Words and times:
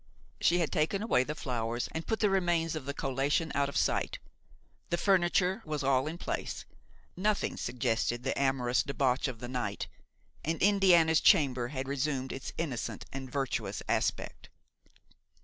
She 0.39 0.57
had 0.57 0.71
taken 0.71 1.03
away 1.03 1.23
the 1.23 1.35
flowers 1.35 1.87
and 1.91 2.07
put 2.07 2.21
the 2.21 2.29
remains 2.31 2.75
of 2.75 2.85
the 2.85 2.93
collation 2.95 3.51
out 3.53 3.69
of 3.69 3.77
sight; 3.77 4.17
the 4.89 4.97
furniture 4.97 5.61
was 5.63 5.83
all 5.83 6.07
in 6.07 6.17
place, 6.17 6.65
nothing 7.15 7.55
suggested 7.55 8.23
the 8.23 8.35
amorous 8.35 8.81
debauch 8.81 9.27
of 9.27 9.39
the 9.39 9.47
night, 9.47 9.87
and 10.43 10.59
Indiana's 10.59 11.21
chamber 11.21 11.67
had 11.67 11.87
resumed 11.87 12.33
its 12.33 12.51
innocent 12.57 13.05
and 13.13 13.31
virtuous 13.31 13.83
aspect. 13.87 14.49